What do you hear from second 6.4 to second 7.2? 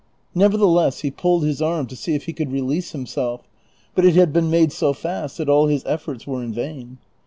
in vain.